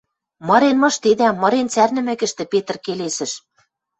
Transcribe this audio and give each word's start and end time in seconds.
—Мырен 0.47 0.77
мыштедӓ,— 0.83 1.29
мырен 1.41 1.67
цӓрнӹмӹкӹштӹ, 1.73 2.43
Петр 2.51 2.75
келесӹш. 2.85 3.31